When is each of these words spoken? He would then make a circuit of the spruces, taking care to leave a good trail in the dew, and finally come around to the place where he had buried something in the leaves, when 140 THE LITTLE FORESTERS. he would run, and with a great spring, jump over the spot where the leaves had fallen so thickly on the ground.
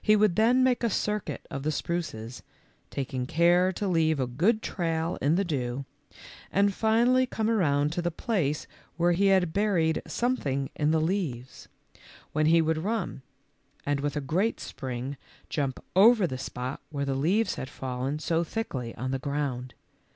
He 0.00 0.14
would 0.14 0.36
then 0.36 0.62
make 0.62 0.84
a 0.84 0.88
circuit 0.88 1.44
of 1.50 1.64
the 1.64 1.72
spruces, 1.72 2.44
taking 2.88 3.26
care 3.26 3.72
to 3.72 3.88
leave 3.88 4.20
a 4.20 4.26
good 4.28 4.62
trail 4.62 5.18
in 5.20 5.34
the 5.34 5.42
dew, 5.44 5.84
and 6.52 6.72
finally 6.72 7.26
come 7.26 7.50
around 7.50 7.90
to 7.94 8.00
the 8.00 8.12
place 8.12 8.68
where 8.96 9.10
he 9.10 9.26
had 9.26 9.52
buried 9.52 10.02
something 10.06 10.70
in 10.76 10.92
the 10.92 11.00
leaves, 11.00 11.66
when 12.32 12.44
140 12.46 12.60
THE 12.60 12.66
LITTLE 12.66 12.82
FORESTERS. 12.84 13.14
he 13.16 13.16
would 13.16 13.18
run, 13.88 13.92
and 13.92 13.98
with 14.04 14.14
a 14.16 14.20
great 14.24 14.60
spring, 14.60 15.16
jump 15.50 15.82
over 15.96 16.28
the 16.28 16.38
spot 16.38 16.80
where 16.90 17.04
the 17.04 17.16
leaves 17.16 17.56
had 17.56 17.68
fallen 17.68 18.20
so 18.20 18.44
thickly 18.44 18.94
on 18.94 19.10
the 19.10 19.18
ground. 19.18 19.74